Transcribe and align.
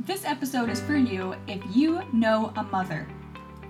This 0.00 0.24
episode 0.26 0.68
is 0.68 0.82
for 0.82 0.96
you 0.96 1.34
if 1.46 1.62
you 1.74 2.02
know 2.12 2.52
a 2.56 2.64
mother, 2.64 3.06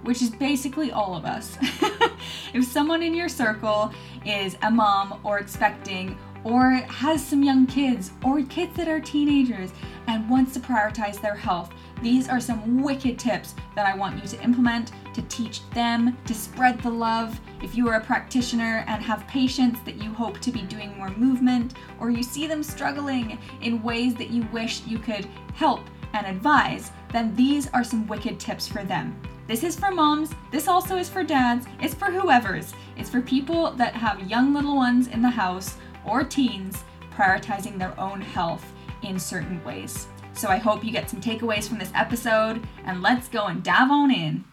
which 0.03 0.21
is 0.21 0.31
basically 0.31 0.91
all 0.91 1.15
of 1.15 1.25
us. 1.25 1.57
if 2.55 2.65
someone 2.65 3.03
in 3.03 3.15
your 3.15 3.29
circle 3.29 3.93
is 4.27 4.57
a 4.63 4.71
mom 4.71 5.21
or 5.23 5.39
expecting 5.39 6.19
or 6.43 6.73
has 6.73 7.25
some 7.25 7.43
young 7.43 7.67
kids 7.67 8.11
or 8.25 8.43
kids 8.43 8.75
that 8.77 8.89
are 8.89 9.01
teenagers 9.01 9.71
and 10.09 10.29
wants 10.29 10.55
to 10.55 10.61
prioritize 10.61 11.21
their 11.21 11.37
health, 11.37 11.73
these 12.03 12.29
are 12.29 12.41
some 12.41 12.83
wicked 12.83 13.19
tips 13.19 13.55
that 13.77 13.87
I 13.87 13.97
want 13.97 14.21
you 14.21 14.29
to 14.29 14.43
implement 14.43 14.93
to 15.15 15.23
teach 15.23 15.69
them 15.71 16.19
to 16.27 16.35
spread 16.35 16.81
the 16.81 16.91
love. 16.91 17.39
If 17.63 17.77
you 17.77 17.89
are 17.89 17.97
a 17.97 18.05
practitioner 18.05 18.85
and 18.89 19.03
have 19.03 19.27
patients 19.29 19.81
that 19.85 20.03
you 20.03 20.13
hope 20.13 20.41
to 20.41 20.51
be 20.51 20.63
doing 20.63 20.97
more 20.99 21.11
movement, 21.11 21.75
or 22.01 22.11
you 22.11 22.23
see 22.23 22.47
them 22.47 22.63
struggling 22.63 23.39
in 23.61 23.83
ways 23.83 24.15
that 24.17 24.31
you 24.31 24.47
wish 24.53 24.85
you 24.85 24.99
could 24.99 25.27
help 25.55 25.81
and 26.15 26.27
advise, 26.27 26.91
then 27.13 27.35
these 27.37 27.69
are 27.75 27.85
some 27.85 28.07
wicked 28.07 28.41
tips 28.41 28.67
for 28.67 28.83
them. 28.83 29.21
This 29.47 29.63
is 29.63 29.79
for 29.79 29.91
moms, 29.91 30.31
this 30.51 30.69
also 30.69 30.97
is 30.97 31.11
for 31.11 31.23
dads, 31.23 31.67
it's 31.83 31.93
for 31.93 32.07
whoever's. 32.07 32.73
It's 32.97 33.11
for 33.11 33.21
people 33.21 33.73
that 33.73 33.95
have 33.95 34.31
young 34.31 34.55
little 34.55 34.77
ones 34.77 35.09
in 35.09 35.21
the 35.21 35.29
house 35.29 35.77
or 36.07 36.25
teens 36.25 36.83
prioritizing 37.15 37.79
their 37.79 37.99
own 38.01 38.21
health 38.21 38.65
in 39.03 39.19
certain 39.19 39.63
ways. 39.65 40.07
So 40.33 40.49
I 40.49 40.57
hope 40.57 40.83
you 40.83 40.91
get 40.91 41.11
some 41.11 41.21
takeaways 41.21 41.69
from 41.69 41.79
this 41.79 41.93
episode, 41.95 42.67
and 42.87 43.03
let's 43.03 43.29
go 43.29 43.47
and 43.47 43.63
dive 43.63 43.91
on 43.91 44.11
in. 44.11 44.45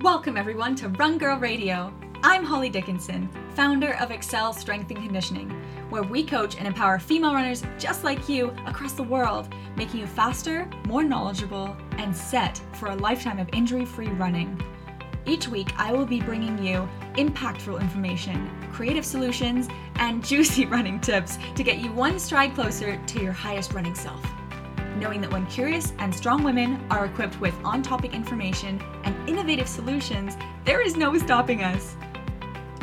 Welcome, 0.00 0.36
everyone, 0.36 0.74
to 0.76 0.88
Run 0.88 1.18
Girl 1.18 1.38
Radio. 1.38 1.92
I'm 2.26 2.42
Holly 2.42 2.70
Dickinson, 2.70 3.28
founder 3.54 3.96
of 4.00 4.10
ACCEL 4.10 4.54
Strength 4.54 4.90
and 4.92 5.02
Conditioning, 5.02 5.50
where 5.90 6.02
we 6.02 6.24
coach 6.24 6.56
and 6.56 6.66
empower 6.66 6.98
female 6.98 7.34
runners 7.34 7.62
just 7.78 8.02
like 8.02 8.30
you 8.30 8.48
across 8.66 8.92
the 8.92 9.02
world, 9.02 9.52
making 9.76 10.00
you 10.00 10.06
faster, 10.06 10.66
more 10.86 11.04
knowledgeable, 11.04 11.76
and 11.98 12.16
set 12.16 12.62
for 12.72 12.88
a 12.88 12.94
lifetime 12.94 13.38
of 13.38 13.50
injury 13.52 13.84
free 13.84 14.08
running. 14.08 14.58
Each 15.26 15.48
week, 15.48 15.74
I 15.76 15.92
will 15.92 16.06
be 16.06 16.22
bringing 16.22 16.64
you 16.64 16.88
impactful 17.16 17.78
information, 17.78 18.50
creative 18.72 19.04
solutions, 19.04 19.68
and 19.96 20.24
juicy 20.26 20.64
running 20.64 21.00
tips 21.00 21.36
to 21.56 21.62
get 21.62 21.80
you 21.80 21.92
one 21.92 22.18
stride 22.18 22.54
closer 22.54 22.96
to 22.96 23.20
your 23.22 23.32
highest 23.32 23.74
running 23.74 23.94
self. 23.94 24.24
Knowing 24.96 25.20
that 25.20 25.30
when 25.30 25.44
curious 25.48 25.92
and 25.98 26.14
strong 26.14 26.42
women 26.42 26.82
are 26.88 27.04
equipped 27.04 27.38
with 27.38 27.54
on 27.64 27.82
topic 27.82 28.14
information 28.14 28.80
and 29.04 29.28
innovative 29.28 29.68
solutions, 29.68 30.38
there 30.64 30.80
is 30.80 30.96
no 30.96 31.18
stopping 31.18 31.62
us. 31.62 31.96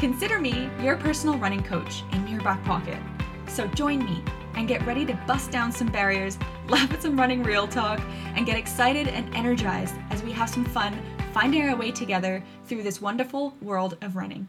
Consider 0.01 0.39
me 0.39 0.67
your 0.81 0.97
personal 0.97 1.37
running 1.37 1.61
coach 1.61 2.01
in 2.11 2.27
your 2.27 2.41
back 2.41 2.63
pocket. 2.63 2.97
So 3.47 3.67
join 3.67 4.03
me 4.03 4.23
and 4.55 4.67
get 4.67 4.83
ready 4.83 5.05
to 5.05 5.13
bust 5.27 5.51
down 5.51 5.71
some 5.71 5.89
barriers, 5.89 6.39
laugh 6.69 6.91
at 6.91 7.03
some 7.03 7.15
running 7.15 7.43
real 7.43 7.67
talk, 7.67 8.01
and 8.35 8.47
get 8.47 8.57
excited 8.57 9.07
and 9.07 9.31
energized 9.35 9.93
as 10.09 10.23
we 10.23 10.31
have 10.31 10.49
some 10.49 10.65
fun 10.65 10.99
finding 11.33 11.69
our 11.69 11.75
way 11.75 11.91
together 11.91 12.43
through 12.65 12.81
this 12.81 12.99
wonderful 12.99 13.53
world 13.61 13.95
of 14.01 14.15
running. 14.15 14.47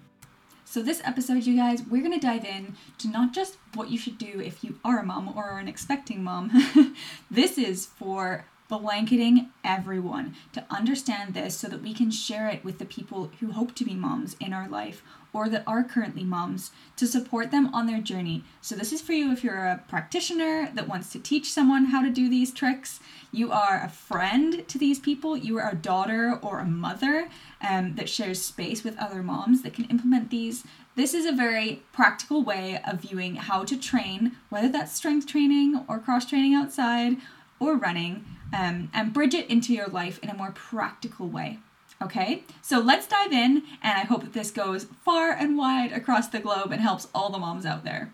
So, 0.65 0.83
this 0.83 1.03
episode, 1.05 1.45
you 1.45 1.55
guys, 1.55 1.83
we're 1.83 2.01
going 2.01 2.19
to 2.19 2.27
dive 2.27 2.47
in 2.47 2.75
to 2.97 3.09
not 3.09 3.35
just 3.35 3.59
what 3.75 3.91
you 3.91 3.99
should 3.99 4.17
do 4.17 4.41
if 4.41 4.65
you 4.65 4.79
are 4.83 5.01
a 5.01 5.05
mom 5.05 5.37
or 5.37 5.59
an 5.59 5.69
expecting 5.69 6.25
mom. 6.25 6.97
this 7.31 7.59
is 7.59 7.85
for 7.85 8.47
blanketing 8.79 9.51
everyone 9.63 10.35
to 10.55 10.65
understand 10.71 11.35
this 11.35 11.57
so 11.57 11.69
that 11.69 11.83
we 11.83 11.93
can 11.93 12.11
share 12.11 12.49
it 12.49 12.65
with 12.65 12.79
the 12.79 12.87
people 12.87 13.31
who 13.39 13.53
hope 13.53 13.75
to 13.75 13.85
be 13.85 13.95
moms 13.95 14.35
in 14.41 14.55
our 14.55 14.67
life 14.67 15.03
or 15.35 15.49
that 15.49 15.63
are 15.67 15.85
currently 15.85 16.25
moms 16.25 16.71
to 16.97 17.07
support 17.07 17.51
them 17.51 17.75
on 17.75 17.87
their 17.87 18.01
journey. 18.01 18.45
So, 18.61 18.75
this 18.75 18.93
is 18.93 19.01
for 19.01 19.13
you 19.13 19.31
if 19.31 19.43
you're 19.43 19.67
a 19.67 19.83
practitioner 19.89 20.71
that 20.75 20.89
wants 20.89 21.11
to 21.13 21.19
teach 21.19 21.53
someone 21.53 21.87
how 21.87 22.03
to 22.03 22.11
do 22.11 22.29
these 22.29 22.53
tricks, 22.53 23.01
you 23.31 23.53
are 23.53 23.83
a 23.83 23.89
friend 23.89 24.67
to 24.69 24.79
these 24.79 24.99
people, 24.99 25.37
you 25.37 25.59
are 25.59 25.71
a 25.71 25.77
daughter 25.77 26.39
or 26.43 26.59
a 26.59 26.67
mother 26.67 27.29
um, 27.67 27.95
that 27.97 28.09
shares 28.09 28.43
space 28.43 28.85
with 28.85 28.99
other 28.99 29.23
moms 29.23 29.63
that 29.63 29.75
can 29.75 29.85
implement 29.87 30.31
these. 30.31 30.65
This 30.95 31.15
is 31.15 31.25
a 31.25 31.33
very 31.33 31.83
practical 31.93 32.43
way 32.43 32.81
of 32.87 33.01
viewing 33.01 33.37
how 33.37 33.65
to 33.65 33.79
train, 33.79 34.33
whether 34.51 34.69
that's 34.69 34.95
strength 34.95 35.27
training 35.27 35.85
or 35.89 35.99
cross 35.99 36.27
training 36.27 36.55
outside 36.55 37.17
or 37.59 37.77
running, 37.77 38.27
um, 38.53 38.91
and 38.93 39.13
bridge 39.13 39.35
it 39.35 39.49
into 39.49 39.73
your 39.73 39.89
life 39.89 40.19
in 40.23 40.31
a 40.31 40.37
more 40.37 40.53
practical 40.53 41.29
way. 41.29 41.59
Okay, 42.03 42.43
so 42.63 42.81
let's 42.81 43.07
dive 43.07 43.33
in, 43.33 43.63
and 43.81 43.99
I 43.99 44.05
hope 44.05 44.23
that 44.23 44.33
this 44.33 44.51
goes 44.51 44.87
far 45.05 45.31
and 45.31 45.57
wide 45.57 45.93
across 45.93 46.29
the 46.29 46.41
globe 46.41 46.73
and 46.73 46.81
helps 46.81 47.07
all 47.15 47.31
the 47.31 47.39
moms 47.39 47.65
out 47.65 47.85
there. 47.85 48.13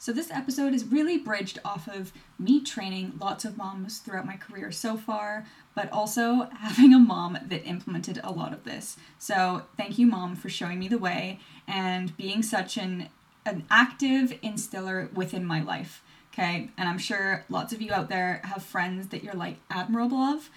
So, 0.00 0.12
this 0.12 0.30
episode 0.30 0.74
is 0.74 0.84
really 0.84 1.18
bridged 1.18 1.58
off 1.64 1.88
of 1.88 2.12
me 2.38 2.62
training 2.62 3.14
lots 3.20 3.44
of 3.44 3.56
moms 3.56 3.98
throughout 3.98 4.26
my 4.26 4.36
career 4.36 4.70
so 4.70 4.96
far, 4.96 5.44
but 5.74 5.90
also 5.92 6.48
having 6.58 6.94
a 6.94 6.98
mom 7.00 7.38
that 7.46 7.64
implemented 7.64 8.20
a 8.22 8.32
lot 8.32 8.52
of 8.52 8.64
this. 8.64 8.96
So, 9.18 9.62
thank 9.76 9.98
you, 9.98 10.06
mom, 10.06 10.36
for 10.36 10.48
showing 10.48 10.78
me 10.78 10.88
the 10.88 10.98
way 10.98 11.40
and 11.66 12.16
being 12.16 12.42
such 12.42 12.76
an, 12.76 13.08
an 13.44 13.66
active 13.70 14.38
instiller 14.40 15.10
within 15.14 15.44
my 15.44 15.60
life. 15.60 16.02
Okay, 16.38 16.70
and 16.78 16.88
I'm 16.88 16.98
sure 16.98 17.44
lots 17.48 17.72
of 17.72 17.82
you 17.82 17.92
out 17.92 18.08
there 18.08 18.40
have 18.44 18.62
friends 18.62 19.08
that 19.08 19.24
you're 19.24 19.34
like 19.34 19.56
admirable 19.70 20.18
of 20.18 20.48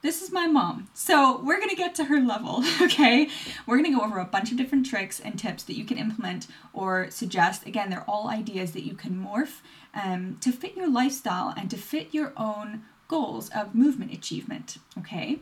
this 0.00 0.22
is 0.22 0.30
my 0.30 0.46
mom. 0.46 0.88
So 0.94 1.40
we're 1.42 1.58
gonna 1.58 1.74
get 1.74 1.94
to 1.96 2.04
her 2.04 2.20
level, 2.20 2.64
okay? 2.80 3.28
We're 3.66 3.76
gonna 3.76 3.94
go 3.94 4.04
over 4.04 4.18
a 4.18 4.24
bunch 4.24 4.50
of 4.50 4.56
different 4.56 4.86
tricks 4.86 5.20
and 5.20 5.38
tips 5.38 5.64
that 5.64 5.76
you 5.76 5.84
can 5.84 5.98
implement 5.98 6.46
or 6.72 7.10
suggest. 7.10 7.66
Again, 7.66 7.90
they're 7.90 8.04
all 8.08 8.28
ideas 8.28 8.72
that 8.72 8.86
you 8.86 8.94
can 8.94 9.14
morph 9.14 9.60
um, 9.94 10.38
to 10.40 10.52
fit 10.52 10.76
your 10.76 10.88
lifestyle 10.88 11.52
and 11.56 11.68
to 11.70 11.76
fit 11.76 12.14
your 12.14 12.32
own 12.36 12.84
goals 13.08 13.50
of 13.50 13.74
movement 13.74 14.12
achievement, 14.12 14.78
okay? 14.98 15.40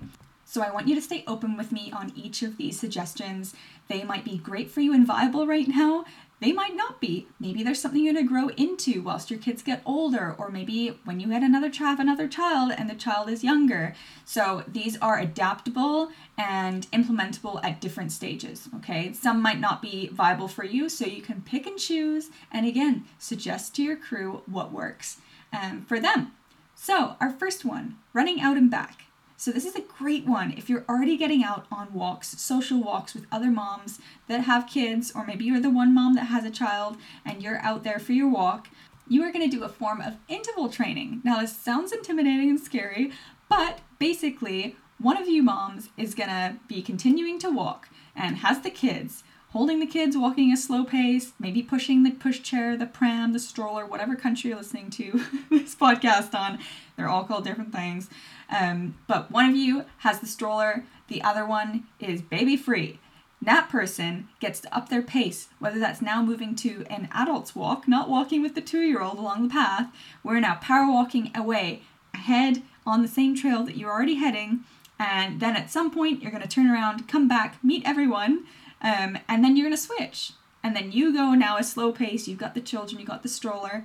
So 0.54 0.62
I 0.62 0.70
want 0.70 0.86
you 0.86 0.94
to 0.94 1.02
stay 1.02 1.24
open 1.26 1.56
with 1.56 1.72
me 1.72 1.90
on 1.90 2.12
each 2.14 2.44
of 2.44 2.58
these 2.58 2.78
suggestions. 2.78 3.56
They 3.88 4.04
might 4.04 4.24
be 4.24 4.38
great 4.38 4.70
for 4.70 4.80
you 4.80 4.94
and 4.94 5.04
viable 5.04 5.48
right 5.48 5.66
now, 5.66 6.04
they 6.38 6.52
might 6.52 6.76
not 6.76 7.00
be. 7.00 7.26
Maybe 7.40 7.64
there's 7.64 7.80
something 7.80 8.04
you're 8.04 8.14
going 8.14 8.24
to 8.24 8.32
grow 8.32 8.50
into 8.50 9.02
whilst 9.02 9.32
your 9.32 9.40
kids 9.40 9.64
get 9.64 9.82
older, 9.84 10.36
or 10.38 10.50
maybe 10.50 10.96
when 11.04 11.18
you 11.18 11.30
had 11.30 11.42
another 11.42 11.70
child, 11.70 11.98
another 11.98 12.28
child, 12.28 12.70
and 12.70 12.88
the 12.88 12.94
child 12.94 13.28
is 13.28 13.42
younger. 13.42 13.96
So 14.24 14.62
these 14.68 14.96
are 14.98 15.18
adaptable 15.18 16.10
and 16.38 16.88
implementable 16.92 17.58
at 17.64 17.80
different 17.80 18.12
stages. 18.12 18.68
Okay, 18.76 19.12
some 19.12 19.42
might 19.42 19.58
not 19.58 19.82
be 19.82 20.06
viable 20.06 20.46
for 20.46 20.62
you, 20.62 20.88
so 20.88 21.04
you 21.04 21.20
can 21.20 21.42
pick 21.42 21.66
and 21.66 21.80
choose, 21.80 22.30
and 22.52 22.64
again, 22.64 23.06
suggest 23.18 23.74
to 23.74 23.82
your 23.82 23.96
crew 23.96 24.42
what 24.46 24.70
works 24.70 25.16
um, 25.52 25.84
for 25.84 25.98
them. 25.98 26.30
So 26.76 27.16
our 27.20 27.30
first 27.30 27.64
one, 27.64 27.96
running 28.12 28.40
out 28.40 28.56
and 28.56 28.70
back. 28.70 29.06
So, 29.36 29.50
this 29.50 29.64
is 29.64 29.74
a 29.74 29.80
great 29.80 30.26
one 30.26 30.52
if 30.52 30.70
you're 30.70 30.84
already 30.88 31.16
getting 31.16 31.42
out 31.42 31.66
on 31.70 31.92
walks, 31.92 32.40
social 32.40 32.80
walks 32.80 33.14
with 33.14 33.26
other 33.32 33.50
moms 33.50 33.98
that 34.28 34.42
have 34.42 34.68
kids, 34.68 35.12
or 35.14 35.26
maybe 35.26 35.44
you're 35.44 35.60
the 35.60 35.70
one 35.70 35.92
mom 35.92 36.14
that 36.14 36.26
has 36.26 36.44
a 36.44 36.50
child 36.50 36.96
and 37.24 37.42
you're 37.42 37.58
out 37.58 37.82
there 37.82 37.98
for 37.98 38.12
your 38.12 38.28
walk. 38.28 38.68
You 39.08 39.22
are 39.24 39.32
going 39.32 39.48
to 39.48 39.56
do 39.56 39.64
a 39.64 39.68
form 39.68 40.00
of 40.00 40.16
interval 40.28 40.68
training. 40.68 41.20
Now, 41.24 41.40
this 41.40 41.56
sounds 41.56 41.92
intimidating 41.92 42.48
and 42.48 42.60
scary, 42.60 43.10
but 43.48 43.80
basically, 43.98 44.76
one 44.98 45.16
of 45.16 45.28
you 45.28 45.42
moms 45.42 45.88
is 45.96 46.14
going 46.14 46.30
to 46.30 46.56
be 46.68 46.80
continuing 46.80 47.38
to 47.40 47.50
walk 47.50 47.88
and 48.14 48.38
has 48.38 48.60
the 48.60 48.70
kids 48.70 49.24
holding 49.54 49.78
the 49.78 49.86
kids, 49.86 50.16
walking 50.16 50.52
a 50.52 50.56
slow 50.56 50.82
pace, 50.84 51.32
maybe 51.38 51.62
pushing 51.62 52.02
the 52.02 52.10
pushchair, 52.10 52.76
the 52.76 52.86
pram, 52.86 53.32
the 53.32 53.38
stroller, 53.38 53.86
whatever 53.86 54.16
country 54.16 54.50
you're 54.50 54.58
listening 54.58 54.90
to 54.90 55.24
this 55.50 55.76
podcast 55.76 56.34
on. 56.34 56.58
They're 56.96 57.08
all 57.08 57.22
called 57.22 57.44
different 57.44 57.72
things. 57.72 58.10
Um, 58.50 58.96
but 59.06 59.30
one 59.30 59.48
of 59.48 59.54
you 59.54 59.84
has 59.98 60.18
the 60.18 60.26
stroller, 60.26 60.84
the 61.06 61.22
other 61.22 61.46
one 61.46 61.84
is 62.00 62.20
baby 62.20 62.56
free. 62.56 62.98
That 63.40 63.68
person 63.68 64.26
gets 64.40 64.58
to 64.60 64.76
up 64.76 64.88
their 64.88 65.02
pace, 65.02 65.48
whether 65.60 65.78
that's 65.78 66.02
now 66.02 66.20
moving 66.20 66.56
to 66.56 66.84
an 66.90 67.08
adult's 67.14 67.54
walk, 67.54 67.86
not 67.86 68.10
walking 68.10 68.42
with 68.42 68.56
the 68.56 68.60
two 68.60 68.80
year 68.80 69.02
old 69.02 69.18
along 69.18 69.44
the 69.44 69.52
path. 69.52 69.86
We're 70.24 70.40
now 70.40 70.56
power 70.56 70.90
walking 70.90 71.30
away, 71.32 71.82
ahead 72.12 72.62
on 72.84 73.02
the 73.02 73.08
same 73.08 73.36
trail 73.36 73.62
that 73.62 73.76
you're 73.76 73.92
already 73.92 74.16
heading. 74.16 74.64
And 74.98 75.38
then 75.38 75.54
at 75.54 75.70
some 75.70 75.92
point, 75.92 76.22
you're 76.22 76.32
going 76.32 76.42
to 76.42 76.48
turn 76.48 76.70
around, 76.70 77.06
come 77.06 77.28
back, 77.28 77.62
meet 77.62 77.82
everyone, 77.84 78.44
um, 78.84 79.18
and 79.28 79.42
then 79.42 79.56
you're 79.56 79.66
going 79.66 79.76
to 79.76 79.82
switch. 79.82 80.32
And 80.62 80.76
then 80.76 80.92
you 80.92 81.12
go 81.12 81.32
now 81.34 81.56
a 81.56 81.64
slow 81.64 81.90
pace. 81.90 82.28
You've 82.28 82.38
got 82.38 82.54
the 82.54 82.60
children, 82.60 83.00
you've 83.00 83.08
got 83.08 83.22
the 83.22 83.28
stroller, 83.28 83.84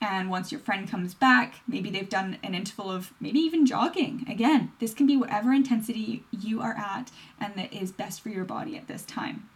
And 0.00 0.30
once 0.30 0.52
your 0.52 0.60
friend 0.60 0.88
comes 0.88 1.12
back, 1.12 1.56
maybe 1.66 1.90
they've 1.90 2.08
done 2.08 2.38
an 2.42 2.54
interval 2.54 2.90
of 2.90 3.12
maybe 3.20 3.40
even 3.40 3.66
jogging. 3.66 4.24
Again, 4.28 4.72
this 4.78 4.94
can 4.94 5.06
be 5.06 5.16
whatever 5.16 5.52
intensity 5.52 6.22
you 6.30 6.60
are 6.60 6.74
at 6.74 7.10
and 7.40 7.54
that 7.56 7.72
is 7.72 7.90
best 7.92 8.20
for 8.20 8.28
your 8.28 8.44
body 8.44 8.76
at 8.76 8.88
this 8.88 9.02
time. 9.02 9.48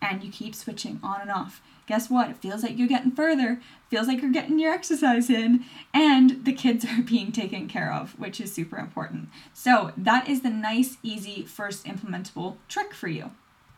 And 0.00 0.24
you 0.24 0.32
keep 0.32 0.54
switching 0.54 0.98
on 1.02 1.20
and 1.20 1.30
off. 1.30 1.60
Guess 1.86 2.08
what? 2.08 2.30
It 2.30 2.38
feels 2.38 2.62
like 2.62 2.78
you're 2.78 2.88
getting 2.88 3.10
further, 3.12 3.60
feels 3.90 4.08
like 4.08 4.22
you're 4.22 4.32
getting 4.32 4.58
your 4.58 4.72
exercise 4.72 5.28
in, 5.28 5.64
and 5.92 6.44
the 6.44 6.52
kids 6.52 6.84
are 6.90 7.02
being 7.02 7.30
taken 7.30 7.68
care 7.68 7.92
of, 7.92 8.18
which 8.18 8.40
is 8.40 8.52
super 8.52 8.78
important. 8.78 9.28
So, 9.52 9.92
that 9.96 10.28
is 10.28 10.40
the 10.40 10.50
nice, 10.50 10.96
easy, 11.02 11.44
first 11.44 11.84
implementable 11.84 12.56
trick 12.68 12.94
for 12.94 13.08
you. 13.08 13.32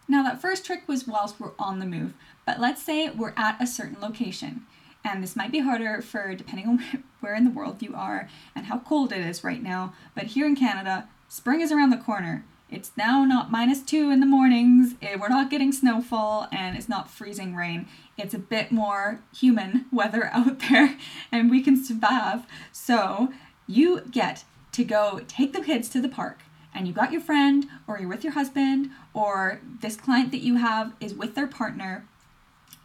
Now, 0.07 0.23
that 0.23 0.41
first 0.41 0.67
trick 0.67 0.87
was 0.87 1.07
whilst 1.07 1.41
we're 1.41 1.53
on 1.59 1.79
the 1.79 1.87
move, 1.87 2.15
but 2.45 2.61
let's 2.61 2.83
say 2.83 3.09
we're 3.11 3.35
at 3.37 3.61
a 3.61 3.67
certain 3.67 4.01
location 4.01 4.67
and 5.05 5.23
this 5.23 5.37
might 5.37 5.53
be 5.53 5.61
harder 5.61 6.01
for 6.01 6.35
depending 6.35 6.67
on 6.67 7.05
where 7.21 7.35
in 7.35 7.45
the 7.45 7.51
world 7.51 7.83
you 7.83 7.95
are 7.95 8.29
and 8.55 8.67
how 8.67 8.79
cold 8.79 9.13
it 9.13 9.21
is 9.21 9.45
right 9.45 9.63
now. 9.63 9.93
But 10.15 10.25
here 10.25 10.47
in 10.47 10.57
Canada, 10.57 11.09
spring 11.29 11.61
is 11.61 11.71
around 11.71 11.91
the 11.91 11.99
corner. 11.99 12.45
It's 12.71 12.93
now 12.97 13.25
not 13.25 13.53
minus 13.53 13.83
two 13.83 14.11
in 14.11 14.21
the 14.21 14.27
mornings. 14.27 14.95
Eh, 15.03 15.17
we're 15.21 15.29
not 15.29 15.51
getting 15.51 15.71
snowfall 15.71 16.49
and 16.51 16.77
it's 16.77 16.89
not 16.89 17.11
freezing 17.11 17.55
rain. 17.55 17.87
It's 18.17 18.35
a 18.35 18.39
bit 18.39 18.73
more 18.73 19.21
human 19.37 19.85
weather 19.93 20.25
out 20.33 20.59
there 20.71 20.97
and 21.31 21.51
we 21.51 21.61
can 21.61 21.83
survive. 21.83 22.47
So 22.73 23.33
you 23.67 24.01
get 24.11 24.45
to 24.73 24.85
go 24.85 25.21
take 25.29 25.53
the 25.53 25.61
kids 25.61 25.89
to 25.91 26.01
the 26.01 26.09
park 26.09 26.41
and 26.75 26.87
you 26.87 26.93
got 26.93 27.13
your 27.13 27.21
friend 27.21 27.67
or 27.87 27.99
you're 27.99 28.09
with 28.09 28.25
your 28.25 28.33
husband 28.33 28.91
or 29.13 29.61
this 29.81 29.97
client 29.97 30.31
that 30.33 30.43
you 30.43 30.57
have 30.57 30.93
is 31.01 31.15
with 31.15 31.35
their 31.35 31.47
partner. 31.47 32.07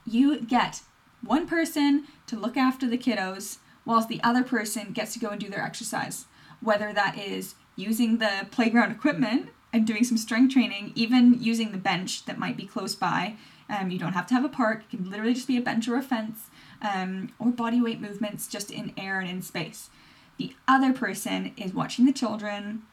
You 0.06 0.40
get 0.42 0.82
one 1.22 1.48
person 1.48 2.06
to 2.28 2.38
look 2.40 2.56
after 2.56 2.88
the 2.88 2.98
kiddos 2.98 3.58
whilst 3.86 4.08
the 4.08 4.22
other 4.24 4.44
person 4.44 4.92
gets 4.92 5.14
to 5.14 5.20
go 5.20 5.30
and 5.30 5.40
do 5.40 5.50
their 5.50 5.64
exercise. 5.64 6.26
Whether 6.62 6.94
that 6.94 7.18
is 7.18 7.56
using 7.76 8.18
the 8.18 8.48
playground 8.52 8.92
equipment 8.92 9.50
and 9.72 9.86
doing 9.86 10.04
some 10.04 10.18
strength 10.18 10.54
training, 10.54 10.92
even 10.96 11.42
using 11.42 11.72
the 11.72 11.78
bench 11.78 12.26
that 12.26 12.40
might 12.40 12.58
be 12.58 12.66
close 12.66 12.96
by. 12.96 13.36
Um, 13.70 13.92
you 13.92 14.00
don't 14.00 14.14
have 14.14 14.26
to 14.28 14.34
have 14.34 14.44
a 14.44 14.50
park, 14.50 14.84
it 14.84 14.98
can 14.98 15.10
literally 15.10 15.36
just 15.36 15.48
be 15.48 15.58
a 15.58 15.62
bench 15.62 15.88
or 15.88 15.96
a 15.96 16.02
fence, 16.02 16.50
um, 16.82 17.32
or 17.38 17.52
body 17.52 17.80
weight 17.80 18.02
movements 18.02 18.48
just 18.48 18.72
in 18.72 18.94
air 18.98 19.20
and 19.20 19.30
in 19.30 19.42
space. 19.44 19.90
The 20.38 20.56
other 20.68 20.92
person 20.92 21.54
is 21.56 21.74
watching 21.74 22.06
the 22.06 22.14
children. 22.14 22.84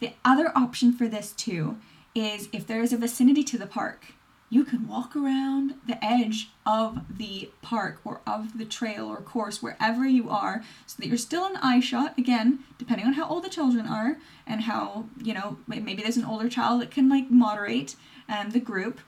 The 0.00 0.14
other 0.24 0.50
option 0.56 0.92
for 0.92 1.06
this 1.06 1.32
too 1.32 1.76
is 2.14 2.48
if 2.52 2.66
there 2.66 2.82
is 2.82 2.92
a 2.92 2.96
vicinity 2.96 3.44
to 3.44 3.58
the 3.58 3.66
park, 3.66 4.14
you 4.52 4.64
can 4.64 4.88
walk 4.88 5.14
around 5.14 5.74
the 5.86 6.04
edge 6.04 6.50
of 6.66 7.02
the 7.16 7.50
park 7.62 8.00
or 8.04 8.20
of 8.26 8.58
the 8.58 8.64
trail 8.64 9.06
or 9.06 9.18
course 9.18 9.62
wherever 9.62 10.04
you 10.04 10.28
are 10.28 10.62
so 10.86 10.96
that 10.98 11.06
you're 11.06 11.16
still 11.16 11.46
in 11.46 11.56
eye 11.58 11.80
shot 11.80 12.18
again 12.18 12.58
depending 12.76 13.06
on 13.06 13.12
how 13.12 13.28
old 13.28 13.44
the 13.44 13.48
children 13.48 13.86
are 13.86 14.18
and 14.46 14.62
how 14.62 15.06
you 15.22 15.32
know 15.32 15.56
maybe 15.68 16.02
there's 16.02 16.16
an 16.16 16.24
older 16.24 16.48
child 16.48 16.82
that 16.82 16.90
can 16.90 17.08
like 17.08 17.30
moderate 17.30 17.94
um, 18.28 18.50
the 18.50 18.60
group 18.60 19.00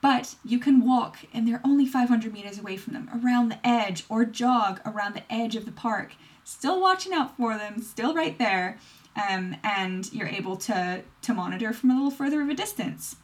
but 0.00 0.36
you 0.44 0.60
can 0.60 0.86
walk 0.86 1.18
and 1.34 1.46
they're 1.46 1.60
only 1.64 1.84
500 1.84 2.32
meters 2.32 2.58
away 2.58 2.76
from 2.76 2.94
them 2.94 3.10
around 3.12 3.48
the 3.48 3.66
edge 3.66 4.04
or 4.08 4.24
jog 4.24 4.80
around 4.86 5.14
the 5.14 5.32
edge 5.32 5.56
of 5.56 5.64
the 5.64 5.72
park 5.72 6.12
still 6.44 6.80
watching 6.80 7.12
out 7.12 7.36
for 7.36 7.58
them 7.58 7.82
still 7.82 8.14
right 8.14 8.38
there 8.38 8.78
um, 9.18 9.56
and 9.62 10.12
you're 10.12 10.28
able 10.28 10.56
to 10.56 11.02
to 11.22 11.34
monitor 11.34 11.72
from 11.72 11.90
a 11.90 11.94
little 11.94 12.10
further 12.10 12.40
of 12.40 12.48
a 12.48 12.54
distance 12.54 13.16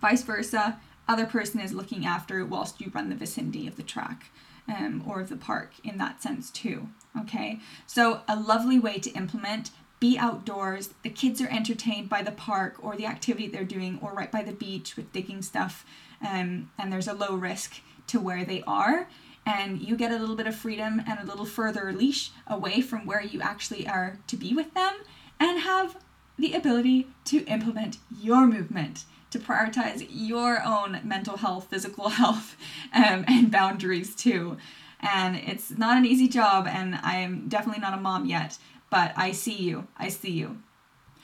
vice 0.00 0.22
versa, 0.22 0.78
other 1.06 1.26
person 1.26 1.60
is 1.60 1.72
looking 1.72 2.06
after 2.06 2.44
whilst 2.44 2.80
you 2.80 2.90
run 2.94 3.08
the 3.08 3.16
vicinity 3.16 3.66
of 3.66 3.76
the 3.76 3.82
track 3.82 4.30
um, 4.68 5.02
or 5.06 5.20
of 5.20 5.28
the 5.28 5.36
park 5.36 5.72
in 5.82 5.98
that 5.98 6.22
sense 6.22 6.50
too. 6.50 6.88
Okay, 7.18 7.60
so 7.86 8.20
a 8.28 8.38
lovely 8.38 8.78
way 8.78 8.98
to 8.98 9.10
implement 9.12 9.70
be 10.00 10.16
outdoors. 10.16 10.90
The 11.02 11.10
kids 11.10 11.40
are 11.40 11.48
entertained 11.48 12.08
by 12.08 12.22
the 12.22 12.30
park 12.30 12.76
or 12.80 12.94
the 12.94 13.06
activity 13.06 13.48
they're 13.48 13.64
doing, 13.64 13.98
or 14.00 14.12
right 14.12 14.30
by 14.30 14.42
the 14.42 14.52
beach 14.52 14.96
with 14.96 15.12
digging 15.12 15.42
stuff, 15.42 15.84
um, 16.24 16.70
and 16.78 16.92
there's 16.92 17.08
a 17.08 17.14
low 17.14 17.34
risk 17.34 17.80
to 18.08 18.20
where 18.20 18.44
they 18.44 18.62
are. 18.66 19.08
And 19.44 19.80
you 19.80 19.96
get 19.96 20.12
a 20.12 20.18
little 20.18 20.36
bit 20.36 20.46
of 20.46 20.54
freedom 20.54 21.02
and 21.08 21.18
a 21.18 21.24
little 21.24 21.46
further 21.46 21.90
leash 21.92 22.30
away 22.46 22.82
from 22.82 23.06
where 23.06 23.22
you 23.22 23.40
actually 23.40 23.88
are 23.88 24.18
to 24.26 24.36
be 24.36 24.54
with 24.54 24.74
them, 24.74 24.94
and 25.40 25.60
have 25.60 25.96
the 26.38 26.54
ability 26.54 27.08
to 27.24 27.44
implement 27.46 27.98
your 28.20 28.46
movement 28.46 29.04
to 29.30 29.38
prioritize 29.38 30.06
your 30.10 30.62
own 30.64 31.00
mental 31.04 31.36
health, 31.36 31.68
physical 31.68 32.08
health, 32.20 32.56
um, 32.94 33.24
and 33.28 33.50
boundaries 33.50 34.14
too. 34.14 34.56
And 35.00 35.36
it's 35.36 35.70
not 35.70 35.96
an 35.96 36.06
easy 36.06 36.28
job, 36.28 36.66
and 36.66 36.96
I 37.02 37.16
am 37.16 37.48
definitely 37.48 37.80
not 37.80 37.94
a 37.94 38.00
mom 38.00 38.26
yet, 38.26 38.58
but 38.90 39.12
I 39.16 39.32
see 39.32 39.54
you. 39.54 39.86
I 39.96 40.08
see 40.08 40.32
you. 40.32 40.58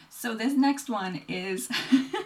So, 0.08 0.34
this 0.34 0.54
next 0.54 0.88
one 0.88 1.22
is 1.28 1.68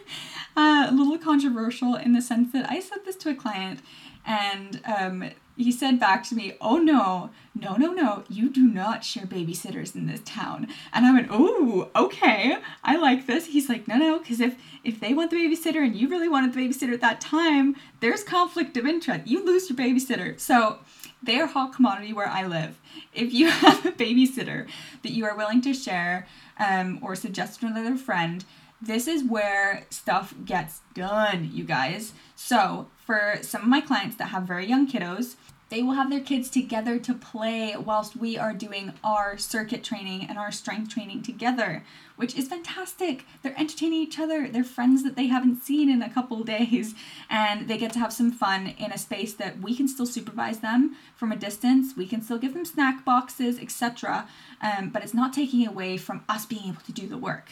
a 0.57 0.91
little 0.93 1.17
controversial 1.17 1.95
in 1.95 2.13
the 2.13 2.21
sense 2.21 2.53
that 2.53 2.71
I 2.71 2.81
said 2.81 2.99
this 3.07 3.17
to 3.17 3.31
a 3.31 3.35
client, 3.35 3.81
and 4.27 4.83
um, 4.85 5.31
he 5.59 5.73
said 5.73 5.99
back 5.99 6.23
to 6.25 6.35
me, 6.35 6.57
Oh 6.61 6.77
no, 6.77 7.31
no, 7.55 7.75
no, 7.75 7.93
no, 7.93 8.25
you 8.29 8.49
do 8.49 8.67
not 8.67 9.05
share 9.05 9.27
babysitters 9.27 9.95
in 9.95 10.07
this 10.07 10.21
town. 10.25 10.69
And 10.93 11.05
I 11.05 11.13
went, 11.13 11.29
Oh, 11.31 11.91
okay, 11.97 12.59
I 12.85 12.97
like 12.97 13.27
this. 13.27 13.47
He's 13.47 13.69
like, 13.69 13.89
No, 13.89 13.97
no, 13.97 14.19
because 14.19 14.41
if 14.41 14.57
if 14.85 15.01
they 15.01 15.13
want 15.13 15.31
the 15.31 15.37
babysitter 15.37 15.85
and 15.85 15.97
you 15.97 16.09
really 16.09 16.29
wanted 16.29 16.53
the 16.53 16.61
babysitter 16.61 16.95
at 16.95 17.01
that 17.01 17.21
time, 17.21 17.77
there's 18.01 18.23
conflict 18.23 18.77
of 18.77 18.87
interest. 18.87 19.27
You 19.27 19.45
lose 19.45 19.69
your 19.69 19.77
babysitter. 19.77 20.39
So 20.39 20.79
they 21.23 21.41
are 21.41 21.47
hot 21.47 21.75
commodity 21.75 22.13
where 22.13 22.29
I 22.29 22.47
live. 22.47 22.79
If 23.13 23.33
you 23.33 23.49
have 23.51 23.85
a 23.85 23.93
babysitter 23.93 24.69
that 25.03 25.13
you 25.13 25.25
are 25.25 25.37
willing 25.37 25.61
to 25.63 25.75
share 25.75 26.27
um, 26.59 27.01
or 27.03 27.17
suggest 27.17 27.61
to 27.61 27.67
another 27.67 27.97
friend, 27.97 28.45
this 28.81 29.09
is 29.09 29.25
where 29.25 29.87
stuff 29.91 30.35
gets 30.45 30.81
done, 30.95 31.51
you 31.53 31.65
guys. 31.65 32.13
So, 32.37 32.89
for 32.97 33.39
some 33.43 33.63
of 33.63 33.69
my 33.69 33.81
clients 33.81 34.17
that 34.17 34.27
have 34.27 34.45
very 34.45 34.67
young 34.67 34.89
kiddos, 34.91 35.37
they 35.71 35.83
will 35.83 35.95
have 35.95 36.09
their 36.09 36.21
kids 36.21 36.49
together 36.49 36.99
to 36.99 37.13
play 37.13 37.77
whilst 37.77 38.17
we 38.17 38.39
are 38.39 38.55
doing 38.55 38.95
our 39.05 39.37
circuit 39.37 39.85
training 39.85 40.25
and 40.27 40.39
our 40.39 40.51
strength 40.51 40.89
training 40.95 41.23
together, 41.23 41.85
which 42.17 42.37
is 42.37 42.49
fantastic. 42.49 43.27
They're 43.43 43.59
entertaining 43.59 44.01
each 44.01 44.19
other, 44.19 44.49
they're 44.49 44.65
friends 44.65 45.05
that 45.05 45.15
they 45.15 45.27
haven't 45.27 45.63
seen 45.63 45.91
in 45.91 46.01
a 46.01 46.09
couple 46.09 46.43
days, 46.45 46.95
and 47.29 47.69
they 47.69 47.77
get 47.77 47.93
to 47.95 47.99
have 47.99 48.13
some 48.15 48.33
fun 48.33 48.75
in 48.79 48.93
a 48.93 48.99
space 48.99 49.35
that 49.35 49.61
we 49.61 49.77
can 49.77 49.89
still 49.89 50.07
supervise 50.07 50.61
them 50.61 50.97
from 51.17 51.33
a 51.33 51.37
distance. 51.37 51.97
We 51.97 52.07
can 52.07 52.23
still 52.23 52.39
give 52.39 52.55
them 52.55 52.65
snack 52.65 53.05
boxes, 53.05 53.59
etc. 53.59 54.27
Um, 54.63 54.89
but 54.89 55.03
it's 55.03 55.15
not 55.15 55.35
taking 55.35 55.67
away 55.67 55.99
from 55.99 56.25
us 56.29 56.47
being 56.47 56.69
able 56.69 56.83
to 56.83 56.93
do 56.93 57.07
the 57.07 57.19
work. 57.19 57.51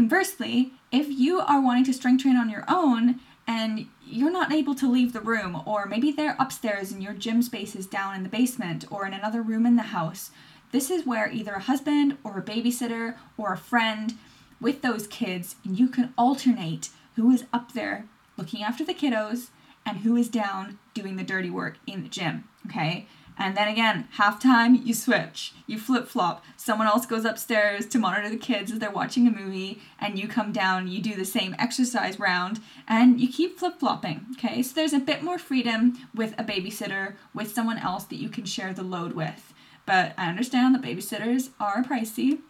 Conversely, 0.00 0.72
if 0.90 1.10
you 1.10 1.40
are 1.40 1.60
wanting 1.60 1.84
to 1.84 1.92
strength 1.92 2.22
train 2.22 2.34
on 2.34 2.48
your 2.48 2.64
own 2.66 3.20
and 3.46 3.86
you're 4.02 4.30
not 4.30 4.50
able 4.50 4.74
to 4.76 4.90
leave 4.90 5.12
the 5.12 5.20
room, 5.20 5.62
or 5.66 5.84
maybe 5.84 6.10
they're 6.10 6.36
upstairs 6.38 6.90
and 6.90 7.02
your 7.02 7.12
gym 7.12 7.42
space 7.42 7.76
is 7.76 7.84
down 7.84 8.14
in 8.14 8.22
the 8.22 8.30
basement 8.30 8.86
or 8.90 9.06
in 9.06 9.12
another 9.12 9.42
room 9.42 9.66
in 9.66 9.76
the 9.76 9.82
house, 9.82 10.30
this 10.72 10.90
is 10.90 11.04
where 11.04 11.30
either 11.30 11.52
a 11.52 11.60
husband 11.60 12.16
or 12.24 12.38
a 12.38 12.42
babysitter 12.42 13.16
or 13.36 13.52
a 13.52 13.58
friend 13.58 14.14
with 14.58 14.80
those 14.80 15.06
kids, 15.06 15.56
you 15.64 15.86
can 15.86 16.14
alternate 16.16 16.88
who 17.16 17.30
is 17.30 17.44
up 17.52 17.74
there 17.74 18.06
looking 18.38 18.62
after 18.62 18.82
the 18.82 18.94
kiddos 18.94 19.48
and 19.84 19.98
who 19.98 20.16
is 20.16 20.30
down 20.30 20.78
doing 20.94 21.16
the 21.16 21.22
dirty 21.22 21.50
work 21.50 21.76
in 21.86 22.02
the 22.02 22.08
gym. 22.08 22.44
Okay. 22.66 23.06
And 23.38 23.56
then 23.56 23.68
again, 23.68 24.08
halftime, 24.18 24.84
you 24.84 24.92
switch, 24.92 25.52
you 25.66 25.78
flip 25.78 26.06
flop. 26.06 26.44
Someone 26.56 26.86
else 26.86 27.06
goes 27.06 27.24
upstairs 27.24 27.86
to 27.86 27.98
monitor 27.98 28.28
the 28.28 28.36
kids 28.36 28.70
as 28.70 28.78
they're 28.78 28.90
watching 28.90 29.26
a 29.26 29.30
movie, 29.30 29.80
and 29.98 30.18
you 30.18 30.28
come 30.28 30.52
down, 30.52 30.88
you 30.88 31.00
do 31.00 31.14
the 31.14 31.24
same 31.24 31.56
exercise 31.58 32.18
round, 32.18 32.60
and 32.86 33.20
you 33.20 33.32
keep 33.32 33.58
flip 33.58 33.80
flopping. 33.80 34.26
Okay, 34.32 34.62
so 34.62 34.74
there's 34.74 34.92
a 34.92 34.98
bit 34.98 35.22
more 35.22 35.38
freedom 35.38 35.96
with 36.14 36.34
a 36.38 36.44
babysitter, 36.44 37.14
with 37.32 37.54
someone 37.54 37.78
else 37.78 38.04
that 38.04 38.16
you 38.16 38.28
can 38.28 38.44
share 38.44 38.74
the 38.74 38.82
load 38.82 39.14
with. 39.14 39.54
But 39.86 40.12
I 40.18 40.28
understand 40.28 40.74
that 40.74 40.82
babysitters 40.82 41.50
are 41.58 41.82
pricey 41.82 42.40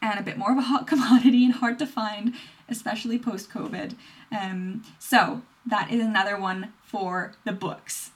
and 0.00 0.18
a 0.18 0.22
bit 0.22 0.38
more 0.38 0.52
of 0.52 0.58
a 0.58 0.62
hot 0.62 0.86
commodity 0.92 1.44
and 1.44 1.54
hard 1.54 1.78
to 1.80 1.86
find, 1.86 2.34
especially 2.68 3.18
post 3.18 3.50
COVID. 3.50 3.94
Um, 4.30 4.84
so 4.98 5.42
that 5.66 5.90
is 5.90 6.00
another 6.00 6.38
one 6.38 6.72
for 6.84 7.32
the 7.44 7.52
books. 7.52 8.10